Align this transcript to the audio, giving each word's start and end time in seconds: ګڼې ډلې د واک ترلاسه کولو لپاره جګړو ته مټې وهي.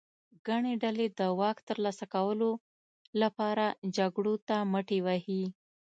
ګڼې 0.47 0.73
ډلې 0.83 1.07
د 1.19 1.21
واک 1.39 1.57
ترلاسه 1.69 2.05
کولو 2.13 2.51
لپاره 3.21 3.65
جګړو 3.97 4.35
ته 4.47 4.55
مټې 4.71 4.99
وهي. 5.05 5.43